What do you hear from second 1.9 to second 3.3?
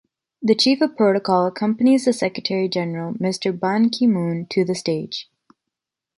the Secretary General